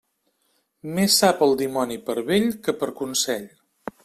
[0.95, 3.51] Més sap el dimoni per vell que per consell.